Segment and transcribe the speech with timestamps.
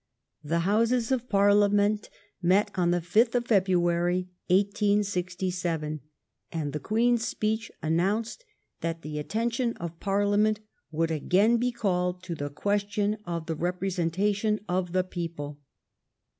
[0.43, 2.09] The Houses of Parliament
[2.41, 6.01] met on the 5th of February, 1867,
[6.51, 8.43] and the Queen s speech announced
[8.79, 10.59] that the attention of Parliament
[10.89, 15.59] would again be called to the question of the representation of the people.